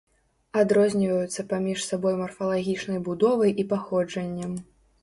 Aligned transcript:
Адрозніваюцца 0.61 1.45
паміж 1.53 1.85
сабой 1.91 2.17
марфалагічнай 2.25 2.99
будовай 3.11 3.57
і 3.63 3.69
паходжаннем. 3.77 4.61